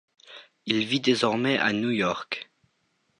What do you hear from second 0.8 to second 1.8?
vit désormais à